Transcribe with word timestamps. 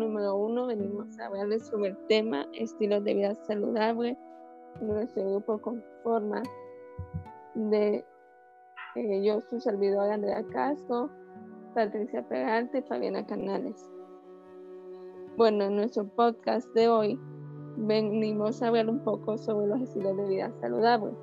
número 0.00 0.34
uno 0.34 0.66
venimos 0.66 1.18
a 1.18 1.26
hablarles 1.26 1.66
sobre 1.66 1.90
el 1.90 1.96
tema 2.08 2.46
estilos 2.54 3.04
de 3.04 3.14
vida 3.14 3.34
saludable. 3.34 4.16
Nuestro 4.80 5.22
grupo 5.30 5.60
conforma 5.60 6.42
de 7.54 8.04
eh, 8.96 9.22
yo, 9.22 9.40
su 9.42 9.60
servidora 9.60 10.14
Andrea 10.14 10.42
Castro, 10.50 11.10
Patricia 11.74 12.26
Peralta 12.26 12.78
y 12.78 12.82
Fabiana 12.82 13.24
Canales. 13.26 13.88
Bueno, 15.36 15.64
en 15.64 15.76
nuestro 15.76 16.04
podcast 16.08 16.68
de 16.74 16.88
hoy 16.88 17.20
venimos 17.76 18.62
a 18.62 18.68
hablar 18.68 18.88
un 18.88 19.04
poco 19.04 19.38
sobre 19.38 19.68
los 19.68 19.80
estilos 19.82 20.16
de 20.16 20.28
vida 20.28 20.52
saludables, 20.60 21.14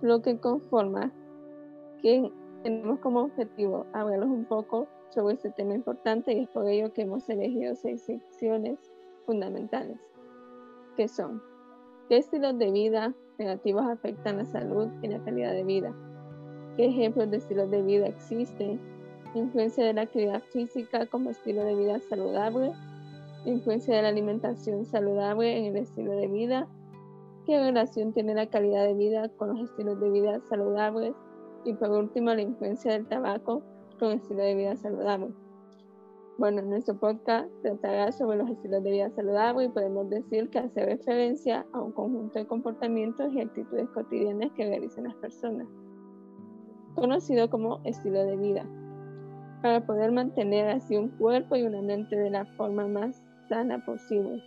lo 0.00 0.20
que 0.22 0.38
conforma 0.38 1.12
que 2.02 2.32
tenemos 2.62 2.98
como 3.00 3.22
objetivo 3.22 3.86
hablarles 3.92 4.28
un 4.28 4.44
poco 4.44 4.88
sobre 5.12 5.34
este 5.34 5.50
tema 5.50 5.74
importante 5.74 6.32
y 6.32 6.40
es 6.40 6.48
por 6.48 6.66
ello 6.68 6.92
que 6.92 7.02
hemos 7.02 7.28
elegido 7.28 7.74
seis 7.74 8.02
secciones 8.02 8.78
fundamentales, 9.26 9.98
que 10.96 11.08
son 11.08 11.42
qué 12.08 12.16
estilos 12.16 12.58
de 12.58 12.70
vida 12.70 13.14
negativos 13.38 13.84
afectan 13.86 14.38
la 14.38 14.44
salud 14.44 14.88
y 15.02 15.08
la 15.08 15.22
calidad 15.22 15.52
de 15.52 15.64
vida, 15.64 15.94
qué 16.76 16.86
ejemplos 16.86 17.30
de 17.30 17.36
estilos 17.38 17.70
de 17.70 17.82
vida 17.82 18.06
existen, 18.06 18.80
influencia 19.34 19.84
de 19.84 19.94
la 19.94 20.02
actividad 20.02 20.42
física 20.52 21.06
como 21.06 21.30
estilo 21.30 21.64
de 21.64 21.74
vida 21.74 21.98
saludable, 22.00 22.72
influencia 23.44 23.96
de 23.96 24.02
la 24.02 24.08
alimentación 24.08 24.84
saludable 24.84 25.58
en 25.58 25.64
el 25.66 25.76
estilo 25.76 26.12
de 26.12 26.28
vida, 26.28 26.68
qué 27.46 27.58
relación 27.58 28.12
tiene 28.12 28.34
la 28.34 28.46
calidad 28.46 28.84
de 28.84 28.94
vida 28.94 29.28
con 29.30 29.50
los 29.50 29.70
estilos 29.70 30.00
de 30.00 30.10
vida 30.10 30.40
saludables 30.48 31.14
y 31.64 31.74
por 31.74 31.90
último 31.90 32.32
la 32.34 32.42
influencia 32.42 32.92
del 32.92 33.06
tabaco 33.06 33.62
con 34.02 34.10
estilo 34.10 34.42
de 34.42 34.56
vida 34.56 34.74
saludable. 34.74 35.28
Bueno, 36.36 36.60
nuestro 36.62 36.98
podcast 36.98 37.48
tratará 37.62 38.10
sobre 38.10 38.36
los 38.36 38.50
estilos 38.50 38.82
de 38.82 38.90
vida 38.90 39.10
saludable 39.10 39.66
y 39.66 39.68
podemos 39.68 40.10
decir 40.10 40.50
que 40.50 40.58
hace 40.58 40.84
referencia 40.84 41.64
a 41.72 41.80
un 41.80 41.92
conjunto 41.92 42.36
de 42.40 42.48
comportamientos 42.48 43.32
y 43.32 43.40
actitudes 43.40 43.88
cotidianas 43.90 44.50
que 44.56 44.66
realizan 44.66 45.04
las 45.04 45.14
personas, 45.14 45.68
conocido 46.96 47.48
como 47.48 47.80
estilo 47.84 48.24
de 48.24 48.36
vida, 48.36 48.66
para 49.62 49.86
poder 49.86 50.10
mantener 50.10 50.68
así 50.70 50.96
un 50.96 51.10
cuerpo 51.10 51.54
y 51.54 51.62
una 51.62 51.80
mente 51.80 52.16
de 52.16 52.30
la 52.30 52.44
forma 52.56 52.88
más 52.88 53.22
sana 53.48 53.84
posible, 53.84 54.42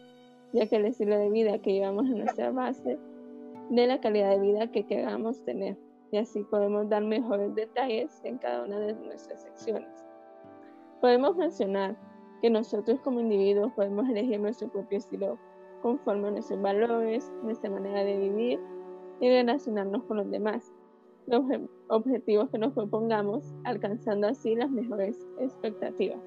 ya 0.52 0.68
que 0.68 0.76
el 0.76 0.86
estilo 0.88 1.18
de 1.18 1.30
vida 1.30 1.60
que 1.60 1.72
llevamos 1.72 2.08
en 2.08 2.18
nuestra 2.18 2.52
base 2.52 3.00
de 3.70 3.88
la 3.88 4.02
calidad 4.02 4.32
de 4.32 4.42
vida 4.42 4.70
que 4.70 4.86
queramos 4.86 5.42
tener 5.46 5.78
y 6.12 6.18
así 6.18 6.44
podemos 6.44 6.90
dar 6.90 7.04
mejores 7.04 7.54
detalles 7.56 8.22
en 8.24 8.38
cada 8.38 8.64
una 8.64 8.80
de 8.80 8.94
nuestras 8.94 9.42
secciones. 9.42 10.06
Podemos 11.02 11.36
mencionar 11.36 11.98
que 12.42 12.50
nosotros 12.50 13.00
como 13.02 13.20
individuos 13.20 13.72
podemos 13.74 14.08
elegir 14.10 14.40
nuestro 14.40 14.70
propio 14.70 14.98
estilo 14.98 15.38
conforme 15.82 16.28
a 16.28 16.32
nuestros 16.32 16.62
valores, 16.62 17.32
nuestra 17.44 17.70
manera 17.70 18.04
de 18.04 18.18
vivir 18.18 18.60
y 19.20 19.30
relacionarnos 19.30 20.04
con 20.04 20.18
los 20.18 20.30
demás, 20.30 20.74
los 21.28 21.44
objetivos 21.90 22.50
que 22.50 22.58
nos 22.58 22.74
propongamos, 22.74 23.54
alcanzando 23.64 24.28
así 24.28 24.56
las 24.56 24.70
mejores 24.70 25.28
expectativas. 25.40 26.20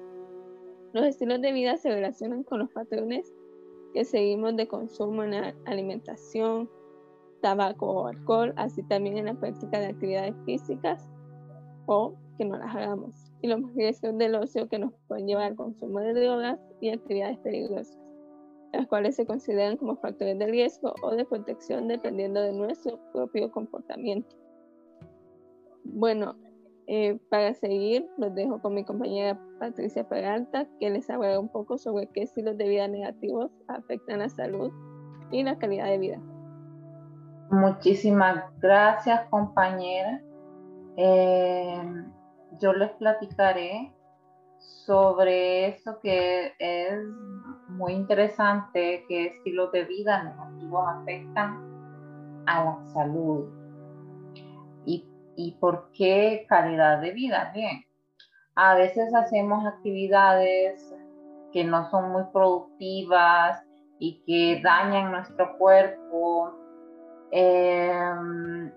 Los 0.93 1.05
estilos 1.05 1.41
de 1.41 1.51
vida 1.51 1.77
se 1.77 1.89
relacionan 1.89 2.43
con 2.43 2.59
los 2.59 2.69
patrones 2.71 3.33
que 3.93 4.05
seguimos 4.05 4.55
de 4.55 4.67
consumo 4.67 5.23
en 5.23 5.31
la 5.31 5.55
alimentación, 5.65 6.69
tabaco 7.41 7.85
o 7.85 8.07
alcohol, 8.07 8.53
así 8.57 8.83
también 8.83 9.17
en 9.17 9.25
la 9.25 9.33
práctica 9.33 9.79
de 9.79 9.87
actividades 9.87 10.35
físicas 10.45 11.07
o 11.85 12.13
que 12.37 12.45
no 12.45 12.57
las 12.57 12.75
hagamos, 12.75 13.31
y 13.41 13.47
los 13.47 13.73
riesgos 13.73 14.17
del 14.17 14.35
ocio 14.35 14.69
que 14.69 14.79
nos 14.79 14.93
pueden 15.07 15.27
llevar 15.27 15.45
al 15.45 15.55
consumo 15.55 15.99
de 15.99 16.13
drogas 16.13 16.59
y 16.79 16.89
actividades 16.89 17.37
peligrosas, 17.39 17.99
las 18.71 18.87
cuales 18.87 19.15
se 19.15 19.25
consideran 19.25 19.77
como 19.77 19.95
factores 19.97 20.37
de 20.39 20.47
riesgo 20.47 20.93
o 21.01 21.15
de 21.15 21.25
protección 21.25 21.87
dependiendo 21.87 22.41
de 22.41 22.53
nuestro 22.53 22.99
propio 23.11 23.51
comportamiento. 23.51 24.35
Bueno, 25.83 26.35
eh, 26.87 27.19
para 27.29 27.53
seguir, 27.53 28.07
los 28.17 28.33
dejo 28.33 28.61
con 28.61 28.73
mi 28.73 28.83
compañera 28.83 29.39
Patricia 29.59 30.07
Peralta, 30.07 30.67
que 30.79 30.89
les 30.89 31.09
hablará 31.09 31.39
un 31.39 31.49
poco 31.49 31.77
sobre 31.77 32.07
qué 32.07 32.21
estilos 32.21 32.57
de 32.57 32.67
vida 32.67 32.87
negativos 32.87 33.51
afectan 33.67 34.19
la 34.19 34.29
salud 34.29 34.71
y 35.31 35.43
la 35.43 35.57
calidad 35.57 35.85
de 35.85 35.97
vida. 35.97 36.21
Muchísimas 37.51 38.43
gracias, 38.59 39.27
compañera. 39.29 40.21
Eh, 40.97 41.81
yo 42.59 42.73
les 42.73 42.91
platicaré 42.91 43.91
sobre 44.59 45.69
eso 45.69 45.99
que 45.99 46.53
es 46.59 46.99
muy 47.69 47.93
interesante, 47.93 49.03
qué 49.07 49.27
estilos 49.27 49.71
de 49.71 49.85
vida 49.85 50.23
negativos 50.23 50.87
afectan 50.89 52.43
a 52.45 52.65
la 52.65 52.89
salud 52.93 53.45
y, 54.85 55.07
y 55.35 55.53
por 55.59 55.89
qué 55.93 56.45
calidad 56.47 57.01
de 57.01 57.11
vida. 57.11 57.51
Bien, 57.55 57.83
a 58.53 58.75
veces 58.75 59.13
hacemos 59.15 59.65
actividades 59.65 60.93
que 61.51 61.63
no 61.63 61.89
son 61.89 62.11
muy 62.11 62.23
productivas 62.31 63.63
y 63.97 64.21
que 64.25 64.61
dañan 64.61 65.11
nuestro 65.11 65.57
cuerpo 65.57 66.53
Em, 67.31 68.71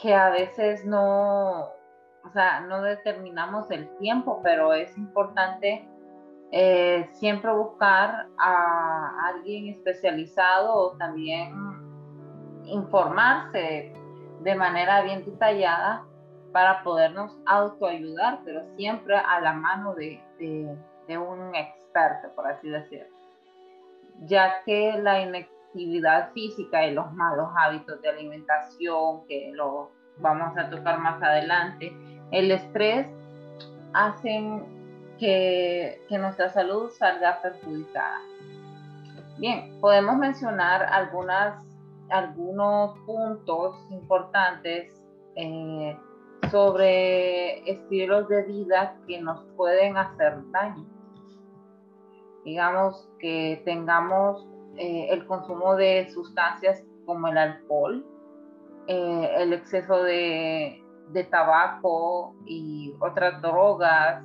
que 0.00 0.14
a 0.14 0.30
veces 0.30 0.84
no, 0.84 1.60
o 2.24 2.30
sea, 2.32 2.60
no 2.60 2.82
determinamos 2.82 3.70
el 3.70 3.88
tiempo, 3.98 4.40
pero 4.42 4.72
es 4.72 4.96
importante 4.98 5.88
eh, 6.50 7.08
siempre 7.12 7.52
buscar 7.52 8.26
a 8.38 9.28
alguien 9.28 9.68
especializado 9.68 10.74
o 10.74 10.96
también 10.96 11.52
informarse 12.64 13.92
de 14.40 14.54
manera 14.54 15.02
bien 15.02 15.24
detallada 15.24 16.04
para 16.52 16.84
podernos 16.84 17.36
autoayudar, 17.46 18.40
pero 18.44 18.62
siempre 18.76 19.16
a 19.16 19.40
la 19.40 19.52
mano 19.52 19.94
de, 19.94 20.22
un 21.18 21.54
experto, 21.54 22.32
por 22.36 22.46
así 22.46 22.68
decirlo. 22.68 23.08
Ya 24.26 24.62
que 24.64 24.92
la 24.98 25.20
actividad 25.74 26.32
física 26.32 26.86
y 26.86 26.94
los 26.94 27.12
malos 27.14 27.48
hábitos 27.58 28.00
de 28.00 28.08
alimentación, 28.08 29.26
que 29.26 29.50
lo 29.54 29.90
vamos 30.18 30.56
a 30.56 30.70
tocar 30.70 31.00
más 31.00 31.20
adelante, 31.20 31.92
el 32.30 32.52
estrés 32.52 33.08
hacen 33.92 34.64
que, 35.18 36.00
nuestra 36.10 36.50
salud 36.50 36.90
salga 36.90 37.42
perjudicada. 37.42 38.20
Bien, 39.38 39.80
podemos 39.80 40.16
mencionar 40.16 40.84
algunas, 40.84 41.60
algunos 42.08 42.96
puntos 43.00 43.76
importantes 43.90 44.92
eh, 45.34 45.98
sobre 46.52 47.68
estilos 47.68 48.28
de 48.28 48.44
vida 48.44 48.96
que 49.08 49.20
nos 49.20 49.42
pueden 49.56 49.96
hacer 49.96 50.36
daño. 50.52 50.86
Digamos 52.44 53.08
que 53.18 53.60
tengamos 53.64 54.46
eh, 54.76 55.08
el 55.10 55.26
consumo 55.26 55.76
de 55.76 56.10
sustancias 56.12 56.82
como 57.06 57.28
el 57.28 57.38
alcohol, 57.38 58.04
eh, 58.88 59.30
el 59.38 59.52
exceso 59.52 60.02
de, 60.02 60.80
tabaco 61.30 62.34
y 62.46 62.92
otras 62.98 63.40
drogas, 63.40 64.22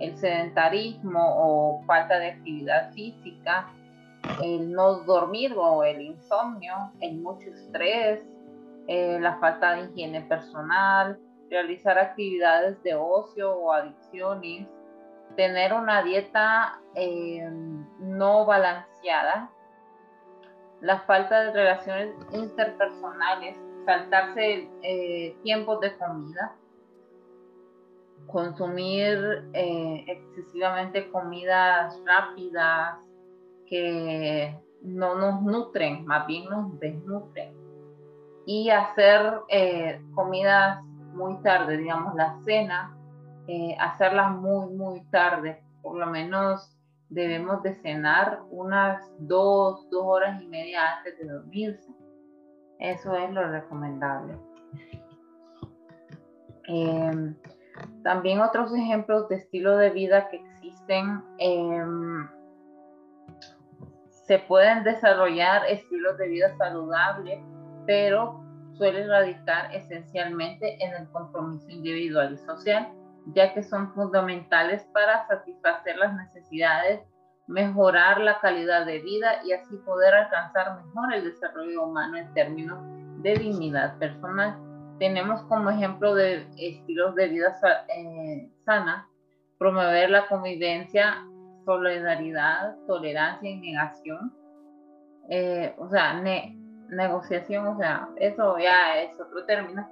el 0.00 0.16
sedentarismo 0.16 1.20
o 1.22 1.84
falta 1.86 2.18
de 2.18 2.32
actividad 2.32 2.92
física, 2.92 3.68
el 4.42 4.72
no 4.72 5.04
dormir 5.04 5.54
o 5.56 5.84
el 5.84 6.00
insomnio, 6.00 6.74
el 7.00 7.20
mucho 7.20 7.50
estrés, 7.50 8.20
eh, 8.88 9.18
la 9.20 9.38
falta 9.38 9.76
de 9.76 9.84
higiene 9.84 10.22
personal, 10.22 11.20
realizar 11.50 11.98
actividades 11.98 12.82
de 12.82 12.94
ocio 12.96 13.54
o 13.54 13.72
adicciones, 13.72 14.66
tener 15.36 15.72
una 15.72 16.02
dieta 16.02 16.80
no 18.00 18.44
balanceada, 18.44 19.50
la 20.84 21.00
falta 21.00 21.44
de 21.44 21.52
relaciones 21.52 22.14
interpersonales, 22.32 23.56
saltarse 23.86 24.68
eh, 24.82 25.34
tiempos 25.42 25.80
de 25.80 25.96
comida, 25.96 26.54
consumir 28.26 29.48
eh, 29.54 30.04
excesivamente 30.06 31.10
comidas 31.10 31.98
rápidas 32.04 32.98
que 33.66 34.54
no 34.82 35.14
nos 35.14 35.40
nutren, 35.40 36.04
más 36.04 36.26
bien 36.26 36.50
nos 36.50 36.78
desnutren. 36.78 37.54
Y 38.44 38.68
hacer 38.68 39.40
eh, 39.48 40.02
comidas 40.14 40.84
muy 41.14 41.40
tarde, 41.42 41.78
digamos 41.78 42.14
la 42.14 42.38
cena, 42.44 42.94
hacerlas 43.78 44.32
muy, 44.32 44.70
muy 44.74 45.00
tarde, 45.10 45.62
por 45.80 45.96
lo 45.96 46.06
menos 46.08 46.76
debemos 47.14 47.62
de 47.62 47.74
cenar 47.74 48.42
unas 48.50 49.00
dos, 49.18 49.88
dos 49.90 50.02
horas 50.04 50.42
y 50.42 50.46
media 50.46 50.98
antes 50.98 51.18
de 51.18 51.26
dormirse. 51.26 51.92
Eso 52.80 53.16
es 53.16 53.30
lo 53.30 53.48
recomendable. 53.48 54.36
Em, 56.66 57.36
también 58.02 58.40
otros 58.40 58.74
ejemplos 58.74 59.28
de 59.28 59.36
estilo 59.36 59.76
de 59.76 59.90
vida 59.90 60.28
que 60.28 60.36
existen 60.36 61.22
em, 61.38 62.28
se 64.08 64.38
pueden 64.40 64.82
desarrollar 64.82 65.66
estilos 65.68 66.16
de 66.18 66.28
vida 66.28 66.56
saludables, 66.56 67.38
pero 67.86 68.42
suele 68.72 69.06
radicar 69.06 69.72
esencialmente 69.74 70.82
en 70.84 70.94
el 70.94 71.08
compromiso 71.10 71.68
individual 71.68 72.32
y 72.32 72.38
social, 72.38 72.88
ya 73.26 73.54
que 73.54 73.62
son 73.62 73.92
fundamentales 73.94 74.84
para 74.92 75.26
satisfacer 75.26 75.96
las 75.96 76.14
necesidades, 76.14 77.00
mejorar 77.46 78.20
la 78.20 78.40
calidad 78.40 78.86
de 78.86 79.00
vida 79.00 79.42
y 79.44 79.52
así 79.52 79.76
poder 79.78 80.14
alcanzar 80.14 80.82
mejor 80.84 81.14
el 81.14 81.24
desarrollo 81.24 81.84
humano 81.84 82.16
en 82.16 82.32
términos 82.34 82.78
de 83.22 83.34
dignidad 83.34 83.98
personal. 83.98 84.58
Tenemos 84.98 85.42
como 85.44 85.70
ejemplo 85.70 86.14
de 86.14 86.46
estilos 86.56 87.14
de 87.14 87.28
vida 87.28 87.56
eh, 87.88 88.50
sana, 88.64 89.08
promover 89.58 90.10
la 90.10 90.26
convivencia 90.26 91.24
solidaridad, 91.64 92.76
tolerancia 92.86 93.50
y 93.50 93.56
negación. 93.56 94.32
Eh, 95.28 95.74
o 95.78 95.88
sea, 95.88 96.22
negociación, 96.88 97.66
o 97.66 97.78
sea, 97.78 98.08
eso 98.16 98.58
ya 98.58 98.98
es 99.02 99.18
otro 99.20 99.44
término. 99.46 99.88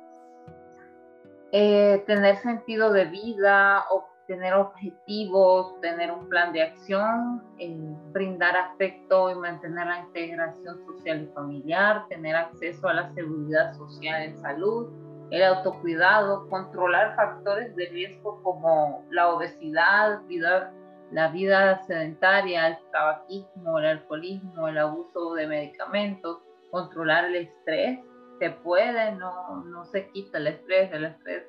Eh, 1.53 2.03
tener 2.07 2.37
sentido 2.39 2.93
de 2.93 3.05
vida, 3.05 3.85
tener 4.27 4.55
objetivos, 4.55 5.79
tener 5.83 6.11
un 6.11 6.27
plan 6.29 6.53
de 6.53 6.63
acción, 6.63 7.43
eh, 7.59 7.77
brindar 8.13 8.57
afecto 8.57 9.31
y 9.31 9.35
mantener 9.35 9.87
la 9.87 10.01
integración 10.01 10.85
social 10.87 11.23
y 11.23 11.27
familiar, 11.35 12.07
tener 12.09 12.37
acceso 12.37 12.89
a 12.89 12.95
la 12.95 13.13
seguridad 13.15 13.75
social 13.75 14.23
en 14.23 14.39
salud, 14.39 14.89
el 15.31 15.45
autocuidado, 15.45 16.49
controlar 16.49 17.15
factores 17.17 17.77
de 17.77 17.87
riesgo 17.87 18.43
como 18.43 19.05
la 19.11 19.29
obesidad, 19.29 20.23
vida 20.27 20.73
la 21.13 21.29
vida 21.29 21.83
sedentaria, 21.87 22.69
el 22.69 22.79
tabaquismo, 22.91 23.79
el 23.79 23.85
alcoholismo, 23.85 24.69
el 24.69 24.79
abuso 24.79 25.35
de 25.35 25.47
medicamentos, 25.47 26.39
controlar 26.71 27.27
el 27.27 27.37
estrés, 27.37 28.01
se 28.39 28.51
puede, 28.51 29.13
no, 29.17 29.65
no 29.65 29.85
se 29.85 30.09
quita 30.09 30.39
el 30.39 30.49
estrés, 30.49 30.93
el 30.93 31.05
estrés 31.05 31.45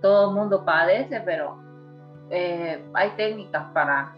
todo 0.00 0.30
el 0.30 0.36
mundo 0.36 0.64
padece, 0.64 1.20
pero 1.20 1.58
eh, 2.30 2.84
hay 2.94 3.10
técnicas 3.16 3.70
para 3.72 4.14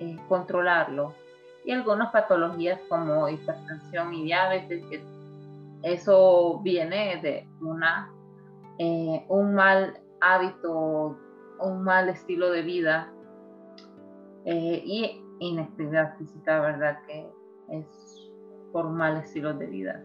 eh, 0.00 0.18
controlarlo. 0.28 1.14
Y 1.64 1.72
algunas 1.72 2.12
patologías 2.12 2.78
como 2.88 3.28
hipertensión 3.28 4.12
y 4.12 4.24
diabetes, 4.24 4.84
que 4.86 5.02
eso 5.82 6.60
viene 6.62 7.20
de 7.22 7.48
una, 7.60 8.10
eh, 8.78 9.24
un 9.28 9.54
mal 9.54 9.98
hábito, 10.20 11.18
un 11.58 11.82
mal 11.82 12.08
estilo 12.08 12.50
de 12.50 12.62
vida 12.62 13.10
y 14.46 15.22
inactividad 15.38 16.18
física, 16.18 16.60
¿verdad? 16.60 16.98
Que 17.06 17.26
es 17.70 18.30
por 18.72 18.90
mal 18.90 19.16
estilo 19.16 19.54
de 19.54 19.66
vida. 19.66 20.04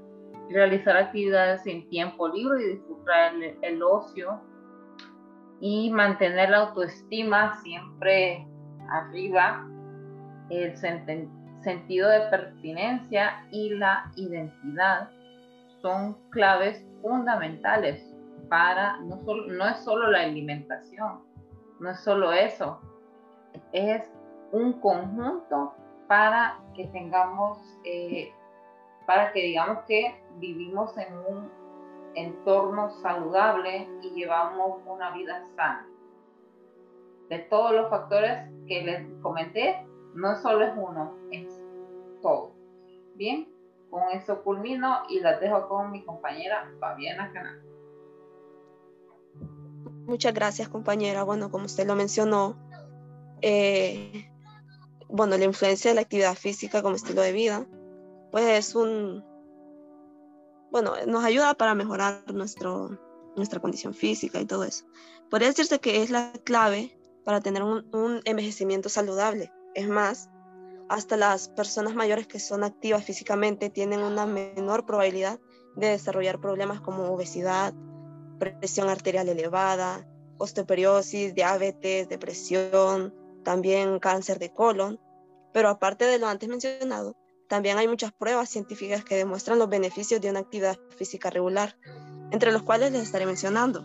Realizar 0.49 0.97
actividades 0.97 1.65
en 1.67 1.87
tiempo 1.89 2.27
libre 2.27 2.63
y 2.63 2.69
disfrutar 2.75 3.33
el, 3.61 3.83
ocio 3.83 4.41
y 5.59 5.91
mantener 5.91 6.49
la 6.49 6.57
autoestima 6.67 7.61
siempre 7.61 8.47
arriba, 8.89 9.67
el 10.49 10.75
sentido 10.77 12.09
de 12.09 12.21
pertinencia 12.31 13.45
y 13.51 13.69
la 13.75 14.11
identidad 14.15 15.11
son 15.81 16.17
claves 16.31 16.83
fundamentales 17.01 18.03
para, 18.49 18.97
no, 19.01 19.23
solo, 19.23 19.53
no 19.53 19.67
es 19.67 19.77
solo 19.83 20.09
la 20.09 20.21
alimentación, 20.21 21.21
no 21.79 21.91
es 21.91 21.99
solo 21.99 22.33
eso, 22.33 22.81
es 23.71 24.03
un 24.51 24.73
conjunto 24.79 25.73
para 26.07 26.59
que 26.75 26.87
tengamos, 26.87 27.59
eh, 27.85 28.33
para 29.09 29.33
que 29.33 29.41
digamos 29.41 29.79
que 29.87 30.21
vivimos 30.37 30.95
en 30.95 31.17
un 31.17 31.51
entorno 32.13 32.91
saludable 33.01 33.89
y 34.03 34.11
llevamos 34.11 34.83
una 34.85 35.09
vida 35.15 35.47
sana. 35.55 35.89
De 37.27 37.39
todos 37.39 37.73
los 37.73 37.89
factores 37.89 38.37
que 38.67 38.83
les 38.83 39.07
comenté, 39.23 39.83
no 40.13 40.35
solo 40.35 40.63
es 40.63 40.73
uno, 40.77 41.17
es 41.31 41.47
todo. 42.21 42.51
Bien, 43.15 43.51
con 43.89 44.03
eso 44.11 44.43
culmino 44.43 44.99
y 45.09 45.21
las 45.21 45.39
dejo 45.39 45.67
con 45.67 45.89
mi 45.89 46.05
compañera 46.05 46.71
Fabiana 46.79 47.33
Canal. 47.33 47.63
Muchas 50.05 50.35
gracias 50.35 50.69
compañera. 50.69 51.23
Bueno, 51.23 51.49
como 51.49 51.65
usted 51.65 51.87
lo 51.87 51.95
mencionó, 51.95 52.59
eh, 53.41 54.29
bueno, 55.07 55.35
la 55.35 55.45
influencia 55.45 55.89
de 55.89 55.95
la 55.95 56.01
actividad 56.01 56.35
física 56.35 56.83
como 56.83 56.95
estilo 56.95 57.23
de 57.23 57.31
vida, 57.31 57.65
pues 58.31 58.45
es 58.45 58.75
un, 58.75 59.23
bueno, 60.71 60.93
nos 61.07 61.23
ayuda 61.23 61.53
para 61.53 61.75
mejorar 61.75 62.23
nuestro, 62.33 62.89
nuestra 63.35 63.59
condición 63.59 63.93
física 63.93 64.39
y 64.39 64.45
todo 64.45 64.63
eso. 64.63 64.85
Podría 65.29 65.49
decirse 65.49 65.79
que 65.79 66.03
es 66.03 66.09
la 66.09 66.33
clave 66.43 66.97
para 67.25 67.41
tener 67.41 67.63
un, 67.63 67.87
un 67.93 68.21
envejecimiento 68.25 68.89
saludable. 68.89 69.51
Es 69.75 69.87
más, 69.87 70.29
hasta 70.89 71.17
las 71.17 71.49
personas 71.49 71.95
mayores 71.95 72.27
que 72.27 72.39
son 72.39 72.63
activas 72.63 73.03
físicamente 73.03 73.69
tienen 73.69 74.01
una 74.01 74.25
menor 74.25 74.85
probabilidad 74.85 75.39
de 75.75 75.87
desarrollar 75.87 76.41
problemas 76.41 76.81
como 76.81 77.11
obesidad, 77.11 77.73
presión 78.39 78.89
arterial 78.89 79.29
elevada, 79.29 80.07
osteoporosis, 80.39 81.35
diabetes, 81.35 82.09
depresión, 82.09 83.13
también 83.43 83.99
cáncer 83.99 84.39
de 84.39 84.51
colon, 84.51 84.99
pero 85.53 85.69
aparte 85.69 86.05
de 86.05 86.17
lo 86.17 86.27
antes 86.27 86.49
mencionado, 86.49 87.15
también 87.49 87.79
hay 87.79 87.87
muchas 87.87 88.11
pruebas 88.11 88.47
científicas 88.47 89.03
que 89.03 89.17
demuestran 89.17 89.57
los 89.57 89.67
beneficios 89.67 90.21
de 90.21 90.29
una 90.29 90.39
actividad 90.39 90.77
física 90.95 91.31
regular, 91.31 91.75
entre 92.31 92.51
los 92.51 92.61
cuales 92.61 92.91
les 92.91 93.01
estaré 93.01 93.25
mencionando. 93.25 93.81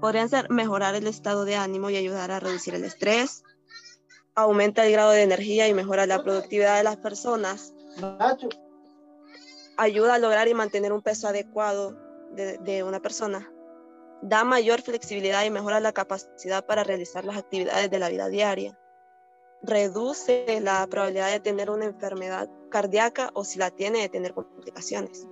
Podrían 0.00 0.30
ser 0.30 0.48
mejorar 0.48 0.94
el 0.94 1.06
estado 1.06 1.44
de 1.44 1.56
ánimo 1.56 1.90
y 1.90 1.96
ayudar 1.96 2.30
a 2.30 2.40
reducir 2.40 2.74
el 2.74 2.84
estrés, 2.84 3.42
aumenta 4.34 4.86
el 4.86 4.92
grado 4.92 5.10
de 5.10 5.22
energía 5.22 5.68
y 5.68 5.74
mejora 5.74 6.06
la 6.06 6.22
productividad 6.22 6.78
de 6.78 6.84
las 6.84 6.96
personas, 6.96 7.74
ayuda 9.76 10.14
a 10.14 10.18
lograr 10.18 10.48
y 10.48 10.54
mantener 10.54 10.94
un 10.94 11.02
peso 11.02 11.28
adecuado 11.28 11.98
de, 12.32 12.56
de 12.58 12.82
una 12.82 13.00
persona, 13.00 13.52
da 14.22 14.44
mayor 14.44 14.80
flexibilidad 14.80 15.44
y 15.44 15.50
mejora 15.50 15.80
la 15.80 15.92
capacidad 15.92 16.64
para 16.64 16.82
realizar 16.82 17.26
las 17.26 17.36
actividades 17.36 17.90
de 17.90 17.98
la 17.98 18.08
vida 18.08 18.28
diaria. 18.28 18.78
Reduce 19.62 20.60
la 20.60 20.86
probabilidad 20.86 21.30
de 21.30 21.40
tener 21.40 21.70
una 21.70 21.86
enfermedad 21.86 22.48
cardíaca 22.70 23.30
o 23.34 23.44
si 23.44 23.58
la 23.58 23.70
tiene 23.70 24.00
de 24.00 24.08
tener 24.08 24.32
complicaciones. 24.32 25.26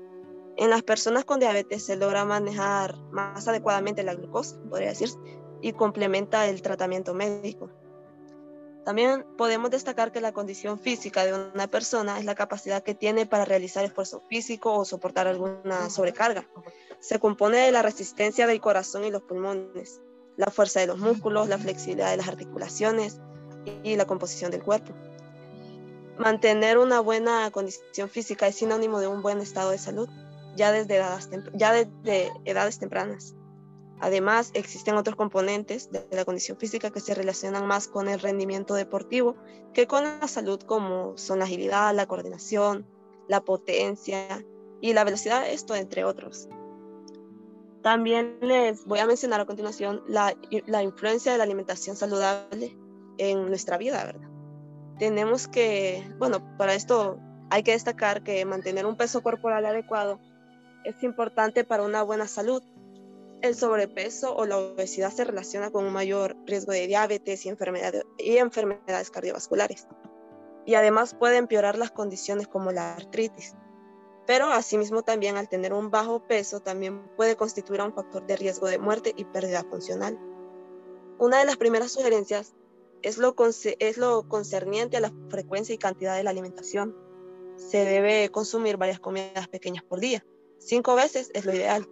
En 0.56 0.71
las 0.71 0.83
personas 0.83 1.25
con 1.25 1.38
diabetes 1.38 1.85
se 1.85 1.97
logra 1.97 2.25
manejar 2.25 2.97
más 3.11 3.47
adecuadamente 3.47 4.02
la 4.02 4.14
glucosa, 4.14 4.59
podría 4.68 4.88
decirse, 4.88 5.18
y 5.61 5.73
complementa 5.73 6.47
el 6.49 6.62
tratamiento 6.62 7.14
médico. 7.14 7.71
También 8.85 9.25
podemos 9.37 9.71
destacar 9.71 10.12
que 10.12 10.21
la 10.21 10.33
condición 10.33 10.78
física 10.78 11.25
de 11.25 11.35
una 11.35 11.66
persona 11.66 12.18
es 12.18 12.25
la 12.25 12.35
capacidad 12.35 12.83
que 12.83 12.95
tiene 12.95 13.26
para 13.26 13.45
realizar 13.45 13.85
esfuerzo 13.85 14.23
físico 14.28 14.73
o 14.75 14.85
soportar 14.85 15.26
alguna 15.26 15.90
sobrecarga. 15.90 16.49
Se 17.00 17.18
compone 17.18 17.59
de 17.59 17.73
la 17.73 17.83
resistencia 17.83 18.47
del 18.47 18.61
corazón 18.61 19.04
y 19.04 19.11
los 19.11 19.23
pulmones, 19.23 20.00
la 20.37 20.50
fuerza 20.50 20.80
de 20.80 20.87
los 20.87 20.99
músculos, 20.99 21.49
la 21.49 21.59
flexibilidad 21.59 22.11
de 22.11 22.16
las 22.16 22.28
articulaciones 22.28 23.21
y 23.82 23.96
la 23.96 24.06
composición 24.06 24.50
del 24.50 24.62
cuerpo. 24.62 24.92
Mantener 26.18 26.78
una 26.78 27.00
buena 27.00 27.50
condición 27.50 28.08
física 28.08 28.46
es 28.46 28.56
sinónimo 28.56 29.00
de 29.00 29.06
un 29.06 29.23
buen 29.23 29.40
estado 29.40 29.70
de 29.70 29.78
salud, 29.78 30.08
ya 30.56 30.73
desde 30.73 30.96
edades, 30.96 31.28
ya 31.54 31.73
desde 31.73 32.32
edades 32.44 32.78
tempranas. 32.78 33.35
Además, 34.00 34.50
existen 34.54 34.96
otros 34.96 35.16
componentes 35.16 35.90
de 35.90 36.06
la 36.11 36.25
condición 36.25 36.58
física 36.58 36.90
que 36.90 37.00
se 37.00 37.14
relacionan 37.14 37.66
más 37.66 37.88
con 37.88 38.08
el 38.08 38.20
rendimiento 38.20 38.75
deportivo 38.75 39.37
que 39.73 39.87
con 39.87 40.04
la 40.04 40.28
salud, 40.28 40.61
como 40.61 41.16
son 41.16 41.38
la 41.38 41.44
agilidad, 41.44 41.94
la 41.94 42.06
coordinación, 42.06 42.87
la 43.28 43.42
potencia 43.42 44.44
y 44.80 44.92
la 44.92 45.04
velocidad, 45.04 45.49
esto 45.49 45.75
entre 45.75 46.04
otros. 46.04 46.49
También 47.82 48.38
les 48.40 48.85
voy 48.85 48.99
a 48.99 49.06
mencionar 49.06 49.40
a 49.40 49.46
continuación 49.46 50.02
la, 50.08 50.35
la 50.66 50.82
influencia 50.82 51.32
de 51.32 51.38
la 51.38 51.44
alimentación 51.44 51.96
saludable 51.96 52.76
en 53.18 53.49
nuestra 53.49 53.78
vida, 53.78 54.04
¿verdad? 54.04 54.28
Tenemos 54.99 55.49
que, 55.49 56.06
bueno, 56.18 56.56
para 56.56 56.75
esto 56.75 57.18
hay 57.50 57.62
que 57.62 57.73
destacar 57.73 58.23
que 58.23 58.44
mantener 58.44 58.87
un 58.87 58.96
peso 58.96 59.23
corporal 59.23 59.66
adecuado 59.66 60.20
es 60.85 61.02
importante 61.02 61.64
para 61.64 61.82
una 61.82 62.02
buena 62.02 62.26
salud 62.26 62.62
el 63.42 63.54
sobrepeso 63.54 64.35
o 64.35 64.46
la 64.46 64.58
obesidad 64.58 65.12
se 65.12 65.25
relaciona 65.25 65.70
con 65.70 65.85
un 65.85 65.92
mayor 65.92 66.37
riesgo 66.46 66.73
de 66.73 66.87
diabetes 66.87 67.44
y, 67.46 67.52
y 68.18 68.37
enfermedades 68.38 69.11
cardiovasculares. 69.11 69.87
Y 70.64 70.75
además 70.75 71.14
puede 71.14 71.37
empeorar 71.37 71.78
las 71.78 71.90
condiciones 71.90 72.49
como 72.49 72.73
la 72.73 72.94
artritis. 72.94 73.54
Pero 74.26 74.46
asimismo 74.46 75.02
también 75.02 75.37
al 75.37 75.49
tener 75.49 75.73
un 75.73 75.90
bajo 75.90 76.26
peso 76.26 76.61
también 76.61 77.06
puede 77.16 77.37
constituir 77.37 77.80
un 77.82 77.94
factor 77.94 78.26
de 78.26 78.37
riesgo 78.37 78.66
de 78.66 78.78
muerte 78.78 79.12
y 79.16 79.25
pérdida 79.25 79.62
funcional. 79.62 80.18
Una 81.18 81.38
de 81.38 81.44
las 81.44 81.56
primeras 81.56 81.92
sugerencias 81.92 82.54
es 83.06 83.18
lo, 83.18 83.36
es 83.38 83.98
lo 83.98 84.28
concerniente 84.28 84.96
a 84.96 85.00
la 85.00 85.12
frecuencia 85.28 85.72
y 85.72 85.78
cantidad 85.78 86.16
de 86.16 86.25
la 86.25 86.30
alimentación. 86.30 86.96
Se 87.54 87.84
debe 87.84 88.30
consumir 88.30 88.78
varias 88.78 88.98
comidas 88.98 89.46
pequeñas 89.46 89.84
por 89.84 90.00
día. 90.00 90.26
Cinco 90.58 90.96
veces 90.96 91.30
es 91.32 91.44
lo 91.46 91.54
ideal, 91.54 91.88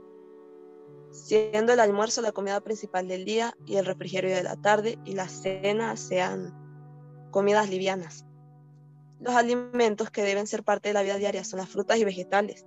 siendo 1.12 1.72
el 1.72 1.78
almuerzo 1.78 2.20
la 2.20 2.32
comida 2.32 2.60
principal 2.62 3.06
del 3.06 3.24
día 3.24 3.56
y 3.64 3.76
el 3.76 3.86
refrigerio 3.86 4.34
de 4.34 4.42
la 4.42 4.56
tarde 4.56 4.98
y 5.04 5.12
la 5.12 5.28
cena 5.28 5.96
sean 5.96 6.52
comidas 7.30 7.70
livianas. 7.70 8.26
Los 9.20 9.36
alimentos 9.36 10.10
que 10.10 10.24
deben 10.24 10.48
ser 10.48 10.64
parte 10.64 10.88
de 10.88 10.94
la 10.94 11.02
vida 11.02 11.16
diaria 11.16 11.44
son 11.44 11.60
las 11.60 11.68
frutas 11.68 11.96
y 11.98 12.04
vegetales, 12.04 12.66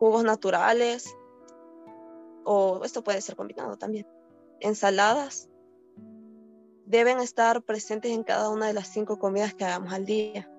jugos 0.00 0.24
naturales, 0.24 1.14
o 2.44 2.80
esto 2.82 3.04
puede 3.04 3.20
ser 3.20 3.36
combinado 3.36 3.76
también, 3.76 4.04
ensaladas, 4.60 5.48
deben 6.86 7.20
estar 7.20 7.62
presentes 7.62 8.12
en 8.12 8.24
cada 8.24 8.48
una 8.48 8.66
de 8.66 8.72
las 8.72 8.88
cinco 8.88 9.18
comidas 9.18 9.54
que 9.54 9.64
hagamos 9.64 9.92
al 9.92 10.06
día. 10.06 10.50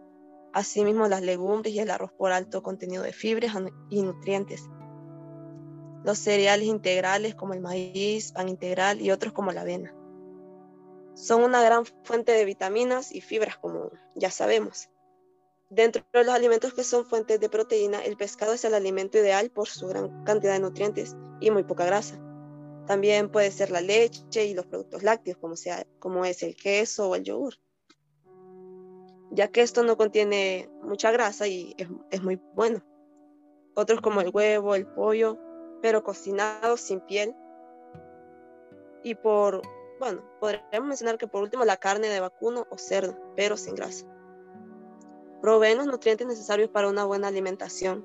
Asimismo, 0.54 1.08
las 1.08 1.22
legumbres 1.22 1.74
y 1.74 1.80
el 1.80 1.90
arroz 1.90 2.12
por 2.12 2.32
alto 2.32 2.62
contenido 2.62 3.04
de 3.04 3.14
fibras 3.14 3.54
y 3.90 4.02
nutrientes. 4.02 4.70
Los 6.04 6.20
cereales 6.20 6.68
integrales 6.68 7.36
como 7.36 7.54
el 7.54 7.62
maíz, 7.62 8.32
pan 8.32 8.48
integral 8.48 9.02
y 9.02 9.12
otros 9.12 9.34
como 9.34 9.52
la 9.52 9.62
avena. 9.62 9.94
Son 11.16 11.44
una 11.44 11.62
gran 11.64 11.86
fuente 12.04 12.32
de 12.32 12.46
vitaminas 12.46 13.12
y 13.12 13.22
fibras, 13.22 13.58
como 13.58 13.92
ya 14.16 14.32
sabemos. 14.32 14.90
Dentro 15.70 16.04
de 16.14 16.24
los 16.24 16.34
alimentos 16.34 16.74
que 16.74 16.84
son 16.84 17.06
fuentes 17.06 17.40
de 17.40 17.50
proteína, 17.50 18.04
el 18.04 18.18
pescado 18.18 18.54
es 18.54 18.64
el 18.66 18.74
alimento 18.74 19.18
ideal 19.18 19.52
por 19.52 19.68
su 19.68 19.88
gran 19.88 20.24
cantidad 20.24 20.54
de 20.54 20.60
nutrientes 20.60 21.16
y 21.42 21.52
muy 21.52 21.64
poca 21.64 21.86
grasa. 21.86 22.20
También 22.90 23.30
puede 23.30 23.52
ser 23.52 23.70
la 23.72 23.80
leche 23.80 24.46
y 24.46 24.54
los 24.54 24.66
productos 24.66 25.04
lácteos, 25.04 25.38
como, 25.38 25.56
sea, 25.56 25.86
como 26.00 26.26
es 26.26 26.44
el 26.44 26.56
queso 26.58 27.10
o 27.10 27.16
el 27.16 27.24
yogur 27.24 27.54
ya 29.32 29.50
que 29.50 29.62
esto 29.62 29.84
no 29.84 29.98
contiene 29.98 30.70
mucha 30.82 31.12
grasa 31.12 31.48
y 31.48 31.76
es, 32.10 32.22
muy 32.24 32.42
bueno. 32.56 32.84
Otros 33.76 34.02
como 34.02 34.22
el 34.22 34.32
huevo, 34.34 34.76
el 34.76 34.88
pollo, 34.88 35.38
pero 35.82 36.04
cocinados 36.04 36.82
sin 36.82 37.00
piel. 37.02 37.36
Y 39.04 39.16
por, 39.16 39.62
bueno, 40.00 40.24
podríamos 40.40 40.88
mencionar 40.88 41.18
que 41.18 41.28
por 41.28 41.44
último 41.44 41.64
la 41.64 41.78
carne 41.78 42.10
de 42.10 42.20
vacuno 42.20 42.68
o 42.70 42.78
cerdo, 42.78 43.18
pero 43.36 43.56
sin 43.56 43.76
grasa. 43.76 44.06
Proveen 45.42 45.78
los 45.78 45.88
nutrientes 45.88 46.28
necesarios 46.28 46.70
para 46.70 46.90
una 46.90 47.06
buena 47.06 47.28
alimentación. 47.28 48.04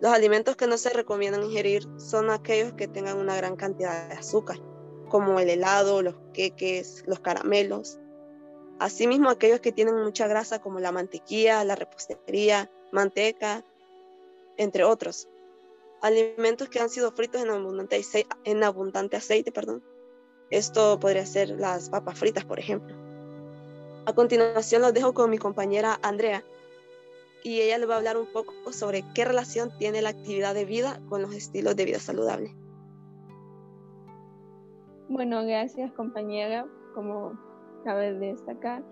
Los 0.00 0.12
alimentos 0.12 0.56
que 0.56 0.66
no 0.66 0.78
se 0.78 0.90
recomiendan 0.90 1.42
ingerir 1.42 1.86
son 1.98 2.30
aquellos 2.30 2.72
que 2.74 2.88
tengan 2.88 3.18
una 3.18 3.36
gran 3.36 3.56
cantidad 3.56 4.08
de 4.08 4.14
azúcar, 4.14 4.58
como 5.08 5.40
el 5.40 5.48
helado, 5.48 6.02
los 6.02 6.14
queques, 6.32 7.02
los 7.06 7.20
caramelos, 7.20 7.98
Asimismo, 8.78 9.28
aquellos 9.28 9.58
que 9.58 9.72
tienen 9.72 9.96
mucha 9.96 10.28
grasa 10.28 10.60
como 10.60 10.78
la 10.78 10.92
mantequilla, 10.92 11.64
la 11.64 11.74
repostería, 11.74 12.70
manteca, 12.92 13.64
entre 14.56 14.84
otros. 14.84 15.28
Alimentos 16.00 16.68
que 16.68 16.78
han 16.78 16.88
sido 16.88 17.10
fritos 17.10 17.42
en 17.42 17.50
abundante, 17.50 17.96
aceite, 17.96 18.28
en 18.44 18.62
abundante 18.62 19.16
aceite. 19.16 19.50
Perdón. 19.50 19.82
Esto 20.50 20.98
podría 21.00 21.26
ser 21.26 21.50
las 21.50 21.90
papas 21.90 22.18
fritas, 22.18 22.44
por 22.44 22.60
ejemplo. 22.60 22.94
A 24.06 24.14
continuación 24.14 24.80
los 24.80 24.94
dejo 24.94 25.12
con 25.12 25.28
mi 25.28 25.38
compañera 25.38 25.98
Andrea 26.02 26.44
y 27.44 27.60
ella 27.60 27.78
le 27.78 27.86
va 27.86 27.94
a 27.94 27.98
hablar 27.98 28.16
un 28.16 28.26
poco 28.26 28.52
sobre 28.72 29.04
qué 29.14 29.24
relación 29.24 29.70
tiene 29.78 30.02
la 30.02 30.10
actividad 30.10 30.54
de 30.54 30.64
vida 30.64 31.00
con 31.08 31.22
los 31.22 31.34
estilos 31.34 31.76
de 31.76 31.84
vida 31.84 31.98
saludable. 31.98 32.54
Bueno, 35.08 35.44
gracias 35.44 35.92
compañera. 35.92 36.66
Como 36.94 37.38
cabe 37.84 38.12
destacar, 38.14 38.82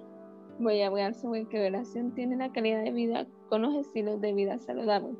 voy 0.58 0.80
a 0.80 0.86
hablar 0.86 1.14
sobre 1.14 1.46
qué 1.46 1.58
relación 1.58 2.14
tiene 2.14 2.36
la 2.36 2.52
calidad 2.52 2.82
de 2.82 2.92
vida 2.92 3.26
con 3.48 3.62
los 3.62 3.74
estilos 3.74 4.20
de 4.20 4.32
vida 4.32 4.58
saludables. 4.58 5.16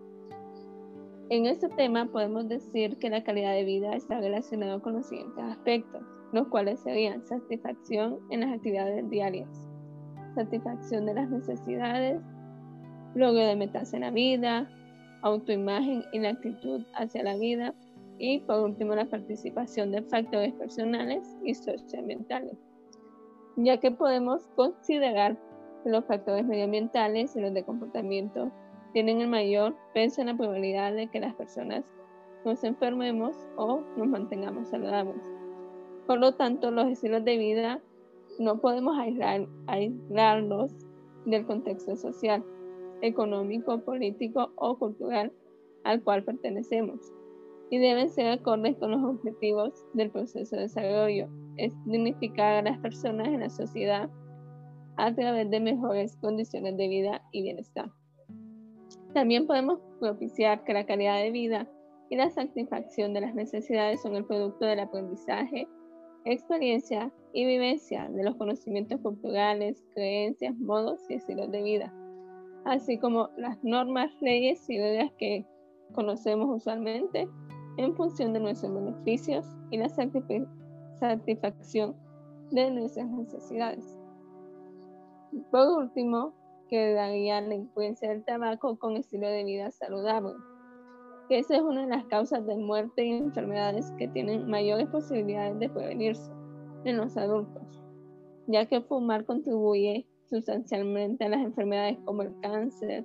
En 1.29 1.47
este 1.47 1.69
tema 1.69 2.07
podemos 2.07 2.49
decir 2.49 2.97
que 2.99 3.11
la 3.11 3.25
calidad 3.25 3.53
de 3.53 3.65
vida 3.65 3.95
está 3.95 4.21
relacionada 4.21 4.79
con 4.79 4.95
los 4.95 5.07
siguientes 5.07 5.43
aspectos, 5.45 6.03
los 6.33 6.47
cuales 6.49 6.81
serían 6.81 7.27
satisfacción 7.27 8.21
en 8.31 8.41
las 8.41 8.55
actividades 8.55 9.11
diarias, 9.11 9.49
satisfacción 10.35 11.05
de 11.05 11.15
las 11.15 11.29
necesidades, 11.29 12.23
logro 13.17 13.45
de 13.45 13.57
metas 13.57 13.93
en 13.95 14.01
la 14.01 14.11
vida, 14.11 14.71
autoimagen 15.23 16.05
y 16.13 16.19
la 16.21 16.31
actitud 16.31 16.83
hacia 16.95 17.23
la 17.23 17.37
vida 17.37 17.75
y 18.19 18.41
por 18.41 18.61
último 18.61 18.95
la 18.95 19.07
participación 19.07 19.91
de 19.91 20.03
factores 20.03 20.53
personales 20.55 21.37
y 21.45 21.55
socioambientales 21.55 22.57
ya 23.57 23.79
que 23.79 23.91
podemos 23.91 24.47
considerar 24.55 25.37
que 25.83 25.91
los 25.91 26.05
factores 26.05 26.45
medioambientales 26.45 27.35
y 27.37 27.41
los 27.41 27.55
de 27.55 27.65
comportamiento 27.65 28.51
tienen 28.93 29.21
el 29.21 29.29
mayor 29.29 29.75
peso 29.95 30.21
en 30.21 30.29
la 30.29 30.37
probabilidad 30.37 30.93
de 30.93 31.09
que 31.09 31.21
las 31.21 31.35
personas 31.35 31.85
nos 32.45 32.63
enfermemos 32.65 33.35
o 33.57 33.83
nos 33.97 34.07
mantengamos 34.07 34.69
saludables. 34.69 35.23
Por 36.07 36.19
lo 36.19 36.35
tanto, 36.35 36.71
los 36.71 36.87
estilos 36.87 37.25
de 37.25 37.37
vida 37.37 37.81
no 38.39 38.61
podemos 38.61 38.97
aislar, 38.99 39.47
aislarlos 39.67 40.73
del 41.25 41.47
contexto 41.47 41.97
social, 41.97 42.45
económico, 43.03 43.81
político 43.85 44.53
o 44.57 44.79
cultural 44.79 45.33
al 45.85 46.03
cual 46.03 46.25
pertenecemos 46.25 47.13
y 47.71 47.79
deben 47.79 48.09
ser 48.09 48.27
acordes 48.27 48.77
con 48.77 48.93
los 48.93 49.03
objetivos 49.03 49.85
del 49.95 50.11
proceso 50.11 50.57
de 50.57 50.63
desarrollo 50.63 51.29
es 51.57 51.73
dignificar 51.87 52.55
a 52.55 52.71
las 52.71 52.79
personas 52.79 53.29
en 53.29 53.41
la 53.41 53.51
sociedad 53.51 54.11
a 54.97 55.15
través 55.15 55.51
de 55.51 55.61
mejores 55.61 56.17
condiciones 56.17 56.77
de 56.77 56.89
vida 56.89 57.23
y 57.33 57.43
bienestar. 57.43 57.91
También 59.15 59.47
podemos 59.47 59.81
propiciar 60.01 60.65
que 60.65 60.75
la 60.75 60.87
calidad 60.87 61.23
de 61.23 61.31
vida 61.31 61.69
y 62.09 62.17
la 62.17 62.31
satisfacción 62.31 63.13
de 63.15 63.23
las 63.23 63.35
necesidades 63.35 64.01
son 64.03 64.15
el 64.15 64.25
producto 64.25 64.65
del 64.65 64.81
aprendizaje, 64.81 65.67
experiencia 66.25 67.13
y 67.33 67.47
vivencia 67.47 68.09
de 68.11 68.25
los 68.25 68.37
conocimientos 68.37 69.01
culturales, 69.01 69.85
creencias, 69.95 70.57
modos 70.57 71.01
y 71.09 71.15
estilos 71.15 71.51
de 71.51 71.63
vida, 71.63 71.95
así 72.67 72.99
como 72.99 73.31
las 73.37 73.63
normas, 73.63 74.11
leyes 74.21 74.69
y 74.69 74.79
reglas 74.79 75.13
que 75.19 75.47
conocemos 75.95 76.55
usualmente 76.55 77.29
en 77.77 77.95
función 77.95 78.33
de 78.33 78.41
nuestros 78.41 78.75
beneficios 78.75 79.47
y 79.71 79.79
la 79.79 79.89
satisfacción 79.89 81.95
de 82.51 82.71
nuestras 82.71 83.09
necesidades. 83.09 83.99
Por 85.51 85.69
último, 85.79 86.35
quedaría 86.69 87.41
la 87.41 87.55
influencia 87.55 88.09
del 88.09 88.25
tabaco 88.25 88.77
con 88.79 88.97
estilo 88.97 89.29
de 89.29 89.45
vida 89.45 89.71
saludable, 89.71 90.33
que 91.29 91.39
esa 91.39 91.57
es 91.57 91.63
una 91.63 91.83
de 91.83 91.89
las 91.89 92.05
causas 92.07 92.47
de 92.47 92.57
muerte 92.57 93.05
y 93.05 93.13
enfermedades 93.13 93.93
que 93.93 94.09
tienen 94.09 94.49
mayores 94.49 94.89
posibilidades 94.89 95.59
de 95.61 95.69
prevenirse 95.69 96.33
en 96.85 96.97
los 96.97 97.17
adultos, 97.17 97.81
ya 98.47 98.67
que 98.67 98.81
fumar 98.81 99.25
contribuye 99.25 100.07
sustancialmente 100.29 101.25
a 101.25 101.29
las 101.29 101.41
enfermedades 101.41 101.99
como 102.05 102.23
el 102.23 102.39
cáncer, 102.41 103.05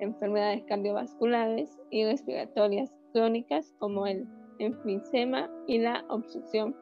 enfermedades 0.00 0.64
cardiovasculares 0.64 1.78
y 1.90 2.04
respiratorias 2.04 2.92
crónicas 3.12 3.74
como 3.78 4.06
el 4.06 4.26
enfisema 4.58 5.50
y 5.66 5.78
la 5.78 6.04
obstrucción 6.08 6.74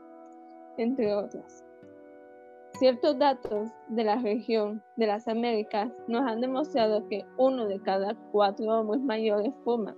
entre 0.79 1.15
otras. 1.15 1.65
Ciertos 2.75 3.19
datos 3.19 3.69
de 3.89 4.05
la 4.05 4.17
región 4.17 4.83
de 4.97 5.07
las 5.07 5.29
Américas 5.29 5.93
nos 6.09 6.23
han 6.23 6.41
demostrado 6.41 7.07
que 7.09 7.25
uno 7.37 7.67
de 7.67 7.81
cada 7.81 8.15
cuatro 8.33 8.81
hombres 8.81 9.03
mayores 9.03 9.53
fuman. 9.65 9.97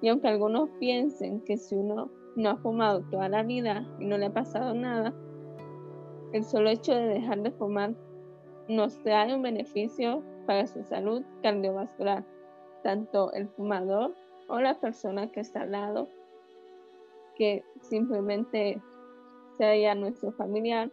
Y 0.00 0.08
aunque 0.08 0.28
algunos 0.28 0.70
piensen 0.78 1.42
que 1.44 1.56
si 1.56 1.74
uno 1.74 2.10
no 2.36 2.50
ha 2.50 2.56
fumado 2.56 3.02
toda 3.10 3.28
la 3.28 3.42
vida 3.42 3.86
y 3.98 4.06
no 4.06 4.16
le 4.16 4.26
ha 4.26 4.32
pasado 4.32 4.72
nada, 4.74 5.12
el 6.32 6.44
solo 6.44 6.70
hecho 6.70 6.94
de 6.94 7.08
dejar 7.08 7.42
de 7.42 7.50
fumar 7.50 7.94
nos 8.68 9.02
trae 9.02 9.34
un 9.34 9.42
beneficio 9.42 10.22
para 10.46 10.66
su 10.66 10.82
salud 10.84 11.22
cardiovascular, 11.42 12.24
tanto 12.82 13.32
el 13.32 13.48
fumador 13.48 14.14
o 14.48 14.60
la 14.60 14.78
persona 14.78 15.30
que 15.32 15.40
está 15.40 15.62
al 15.62 15.72
lado, 15.72 16.08
que 17.36 17.64
simplemente 17.80 18.80
sea 19.56 19.94
nuestro 19.94 20.32
familiar 20.32 20.90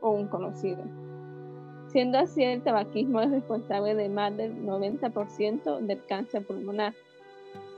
o 0.00 0.10
un 0.10 0.28
conocido. 0.28 0.82
Siendo 1.88 2.18
así, 2.18 2.42
el 2.42 2.62
tabaquismo 2.62 3.20
es 3.20 3.30
responsable 3.30 3.94
de 3.94 4.08
más 4.08 4.36
del 4.36 4.64
90% 4.66 5.80
del 5.80 6.04
cáncer 6.06 6.44
pulmonar, 6.46 6.94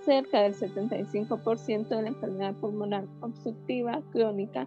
cerca 0.04 0.42
del 0.42 0.54
75% 0.54 1.88
de 1.88 2.02
la 2.02 2.08
enfermedad 2.08 2.54
pulmonar 2.54 3.04
obstructiva 3.20 4.02
crónica, 4.12 4.66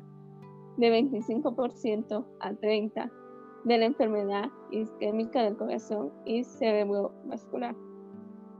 de 0.77 0.89
25% 0.91 2.25
a 2.39 2.51
30% 2.51 3.20
de 3.63 3.77
la 3.77 3.85
enfermedad 3.85 4.49
isquémica 4.71 5.43
del 5.43 5.57
corazón 5.57 6.11
y 6.25 6.43
cerebrovascular. 6.43 7.75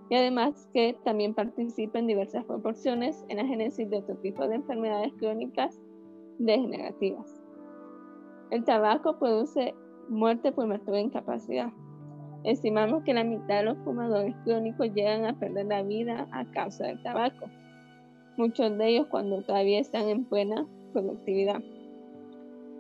Y 0.10 0.16
además 0.16 0.70
que 0.74 0.98
también 1.06 1.34
participa 1.34 2.00
en 2.00 2.08
diversas 2.08 2.44
proporciones 2.46 3.24
en 3.30 3.38
la 3.38 3.46
génesis 3.46 3.90
de 3.90 3.98
otro 3.98 4.16
tipo 4.18 4.48
de 4.48 4.56
enfermedades 4.56 5.14
crónicas 5.14 5.80
degenerativas. 6.38 7.42
El 8.52 8.66
tabaco 8.66 9.18
produce 9.18 9.74
muerte 10.10 10.52
por 10.52 10.68
incapacidad. 10.98 11.72
Estimamos 12.44 13.04
que 13.04 13.14
la 13.14 13.24
mitad 13.24 13.60
de 13.60 13.64
los 13.64 13.78
fumadores 13.80 14.36
crónicos 14.44 14.94
llegan 14.94 15.26
a 15.26 15.40
perder 15.40 15.68
la 15.68 15.84
vida 15.84 16.28
a 16.32 16.44
causa 16.52 16.88
del 16.88 17.02
tabaco, 17.04 17.46
muchos 18.36 18.78
de 18.78 18.88
ellos 18.88 19.08
cuando 19.08 19.42
todavía 19.44 19.80
están 19.80 20.10
en 20.10 20.28
buena 20.28 20.68
productividad. 20.92 21.62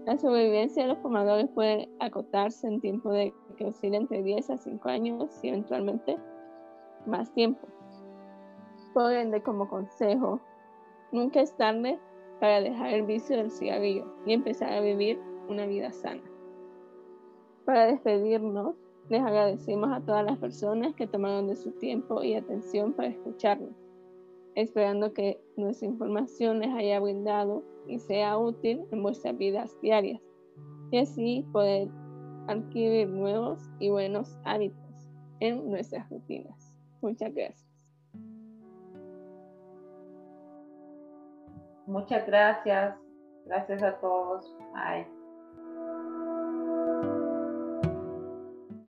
La 0.05 0.17
sobrevivencia 0.17 0.83
de 0.83 0.89
los 0.89 0.97
fumadores 0.97 1.47
puede 1.53 1.87
acotarse 1.99 2.67
en 2.67 2.81
tiempo 2.81 3.11
de 3.11 3.33
que 3.55 3.65
oscila 3.65 3.97
entre 3.97 4.23
10 4.23 4.49
a 4.49 4.57
5 4.57 4.89
años 4.89 5.39
y 5.43 5.49
eventualmente 5.49 6.17
más 7.05 7.31
tiempo. 7.33 7.67
Por 8.93 9.13
ende, 9.13 9.43
como 9.43 9.69
consejo, 9.69 10.41
nunca 11.11 11.41
es 11.41 11.55
tarde 11.55 11.99
para 12.39 12.61
dejar 12.61 12.93
el 12.93 13.03
vicio 13.03 13.37
del 13.37 13.51
cigarrillo 13.51 14.11
y 14.25 14.33
empezar 14.33 14.73
a 14.73 14.81
vivir 14.81 15.19
una 15.47 15.67
vida 15.67 15.91
sana. 15.91 16.23
Para 17.65 17.85
despedirnos, 17.85 18.75
les 19.07 19.21
agradecemos 19.21 19.91
a 19.91 20.01
todas 20.01 20.25
las 20.25 20.37
personas 20.39 20.95
que 20.95 21.05
tomaron 21.05 21.47
de 21.47 21.55
su 21.55 21.71
tiempo 21.73 22.23
y 22.23 22.33
atención 22.33 22.93
para 22.93 23.09
escucharnos, 23.09 23.75
esperando 24.55 25.13
que 25.13 25.39
nuestra 25.57 25.87
información 25.87 26.59
les 26.59 26.73
haya 26.73 26.99
brindado 26.99 27.63
y 27.87 27.99
sea 27.99 28.37
útil 28.37 28.83
en 28.91 29.03
vuestras 29.03 29.37
vidas 29.37 29.75
diarias 29.81 30.21
y 30.91 30.97
así 30.97 31.45
poder 31.51 31.89
adquirir 32.47 33.07
nuevos 33.07 33.61
y 33.79 33.89
buenos 33.89 34.37
hábitos 34.43 35.09
en 35.39 35.69
nuestras 35.69 36.09
rutinas. 36.09 36.73
Muchas 37.01 37.33
gracias. 37.33 37.67
Muchas 41.87 42.25
gracias. 42.27 42.95
Gracias 43.45 43.83
a 43.83 43.99
todos. 43.99 44.55
Bye. 44.73 45.20